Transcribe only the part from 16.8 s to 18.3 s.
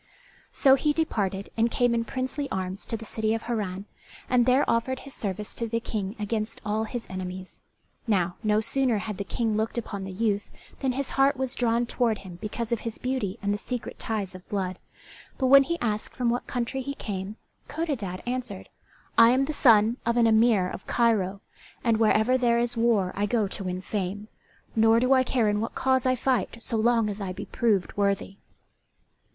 he came, Codadad